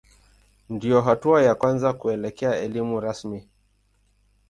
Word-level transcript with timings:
Ndiyo 0.69 1.01
hatua 1.01 1.43
ya 1.43 1.55
kwanza 1.55 1.93
kuelekea 1.93 2.55
elimu 2.55 2.99
rasmi. 2.99 3.47